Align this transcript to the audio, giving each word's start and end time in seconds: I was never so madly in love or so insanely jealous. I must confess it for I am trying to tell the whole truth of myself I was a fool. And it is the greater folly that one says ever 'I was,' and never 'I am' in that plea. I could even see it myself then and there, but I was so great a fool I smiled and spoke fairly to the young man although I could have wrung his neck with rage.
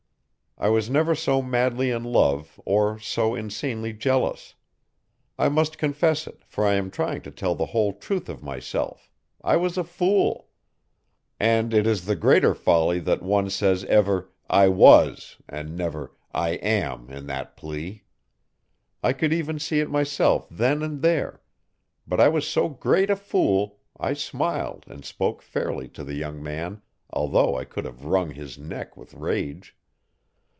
I 0.57 0.69
was 0.69 0.91
never 0.91 1.15
so 1.15 1.41
madly 1.41 1.89
in 1.89 2.03
love 2.03 2.61
or 2.65 2.99
so 2.99 3.33
insanely 3.33 3.93
jealous. 3.93 4.53
I 5.39 5.49
must 5.49 5.79
confess 5.79 6.27
it 6.27 6.43
for 6.45 6.63
I 6.63 6.75
am 6.75 6.91
trying 6.91 7.23
to 7.23 7.31
tell 7.31 7.55
the 7.55 7.65
whole 7.65 7.93
truth 7.93 8.29
of 8.29 8.43
myself 8.43 9.09
I 9.43 9.55
was 9.55 9.75
a 9.75 9.83
fool. 9.83 10.49
And 11.39 11.73
it 11.73 11.87
is 11.87 12.05
the 12.05 12.15
greater 12.15 12.53
folly 12.53 12.99
that 12.99 13.23
one 13.23 13.49
says 13.49 13.85
ever 13.85 14.29
'I 14.51 14.67
was,' 14.67 15.37
and 15.49 15.75
never 15.75 16.15
'I 16.31 16.49
am' 16.61 17.09
in 17.09 17.25
that 17.25 17.57
plea. 17.57 18.03
I 19.01 19.13
could 19.13 19.33
even 19.33 19.57
see 19.57 19.79
it 19.79 19.89
myself 19.89 20.47
then 20.51 20.83
and 20.83 21.01
there, 21.01 21.41
but 22.05 22.19
I 22.19 22.29
was 22.29 22.47
so 22.47 22.69
great 22.69 23.09
a 23.09 23.15
fool 23.15 23.79
I 23.99 24.13
smiled 24.13 24.83
and 24.87 25.03
spoke 25.03 25.41
fairly 25.41 25.87
to 25.87 26.03
the 26.03 26.13
young 26.13 26.43
man 26.43 26.83
although 27.09 27.55
I 27.57 27.65
could 27.65 27.85
have 27.85 28.05
wrung 28.05 28.29
his 28.35 28.59
neck 28.59 28.95
with 28.95 29.15
rage. 29.15 29.75